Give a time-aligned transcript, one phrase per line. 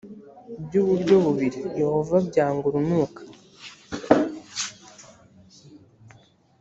[0.65, 3.21] by uburyo bubiri yehova abyanga urunuka